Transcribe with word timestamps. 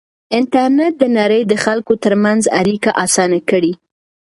انټرنېټ 0.37 0.93
د 1.01 1.03
نړۍ 1.17 1.41
د 1.47 1.53
خلکو 1.63 1.93
ترمنځ 2.03 2.43
اړیکه 2.59 2.89
اسانه 3.03 3.39
کړې. 3.49 3.71